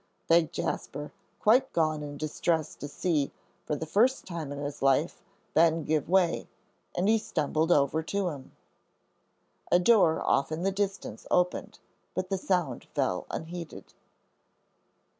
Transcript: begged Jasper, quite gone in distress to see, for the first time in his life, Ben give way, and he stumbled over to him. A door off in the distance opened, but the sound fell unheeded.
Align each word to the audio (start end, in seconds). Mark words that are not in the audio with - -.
begged 0.27 0.51
Jasper, 0.51 1.11
quite 1.39 1.71
gone 1.73 2.01
in 2.01 2.17
distress 2.17 2.73
to 2.77 2.87
see, 2.87 3.29
for 3.67 3.75
the 3.75 3.85
first 3.85 4.25
time 4.25 4.51
in 4.51 4.57
his 4.57 4.81
life, 4.81 5.21
Ben 5.53 5.83
give 5.83 6.09
way, 6.09 6.47
and 6.95 7.07
he 7.07 7.19
stumbled 7.19 7.71
over 7.71 8.01
to 8.01 8.29
him. 8.29 8.51
A 9.71 9.77
door 9.77 10.19
off 10.19 10.51
in 10.51 10.63
the 10.63 10.71
distance 10.71 11.27
opened, 11.29 11.77
but 12.15 12.29
the 12.31 12.39
sound 12.39 12.85
fell 12.95 13.27
unheeded. 13.29 13.93